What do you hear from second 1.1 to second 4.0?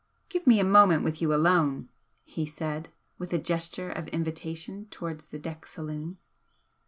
you alone," he said, with a gesture